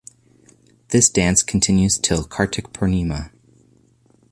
This 0.87 1.09
dance 1.09 1.43
continues 1.43 1.99
till 1.99 2.23
Kartik 2.23 2.73
Purnima. 2.73 3.29